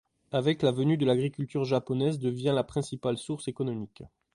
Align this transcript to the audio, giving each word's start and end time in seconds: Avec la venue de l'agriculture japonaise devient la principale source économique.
Avec 0.31 0.63
la 0.63 0.71
venue 0.71 0.97
de 0.97 1.05
l'agriculture 1.05 1.63
japonaise 1.63 2.17
devient 2.17 2.53
la 2.55 2.63
principale 2.63 3.19
source 3.19 3.47
économique. 3.47 4.01